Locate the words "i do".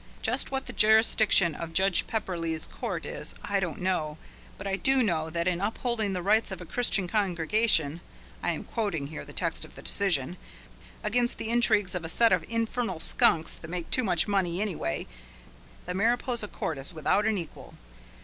4.65-5.03